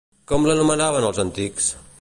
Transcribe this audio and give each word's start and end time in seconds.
Com 0.31 0.47
l'anomenaven 0.51 1.07
els 1.11 1.23
antics? 1.27 1.73